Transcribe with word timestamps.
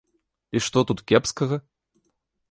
І 0.59 0.61
што 0.67 0.81
тут 0.91 1.03
кепскага? 1.11 1.55